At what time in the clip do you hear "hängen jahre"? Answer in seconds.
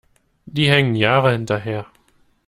0.67-1.31